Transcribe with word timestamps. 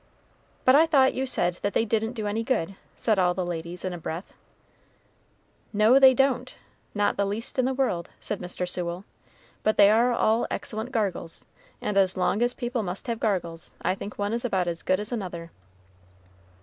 "But 0.65 0.73
I 0.73 0.87
thought 0.87 1.13
you 1.13 1.27
said 1.27 1.59
that 1.61 1.73
they 1.73 1.85
didn't 1.85 2.13
do 2.13 2.25
any 2.25 2.41
good?" 2.43 2.75
said 2.95 3.19
all 3.19 3.35
the 3.35 3.45
ladies 3.45 3.85
in 3.85 3.93
a 3.93 3.99
breath. 3.99 4.33
"No, 5.73 5.99
they 5.99 6.15
don't 6.15 6.55
not 6.95 7.17
the 7.17 7.25
least 7.25 7.59
in 7.59 7.65
the 7.65 7.73
world," 7.75 8.09
said 8.19 8.39
Mr. 8.39 8.67
Sewell; 8.67 9.05
"but 9.61 9.77
they 9.77 9.91
are 9.91 10.11
all 10.11 10.47
excellent 10.49 10.91
gargles, 10.91 11.45
and 11.81 11.97
as 11.97 12.17
long 12.17 12.41
as 12.41 12.55
people 12.55 12.81
must 12.81 13.05
have 13.05 13.19
gargles, 13.19 13.75
I 13.83 13.93
think 13.93 14.17
one 14.17 14.33
is 14.33 14.43
about 14.43 14.67
as 14.67 14.81
good 14.81 14.99
as 14.99 15.11
another." 15.11 15.51